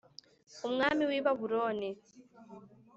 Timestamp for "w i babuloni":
1.09-1.89